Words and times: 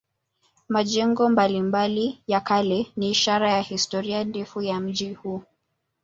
Majengo 0.69 1.29
mbalimbali 1.29 2.23
ya 2.27 2.39
kale 2.41 2.91
ni 2.97 3.09
ishara 3.09 3.51
ya 3.53 3.61
historia 3.61 4.23
ndefu 4.23 4.61
ya 4.61 4.79
mji 4.79 5.13
huu. 5.13 5.41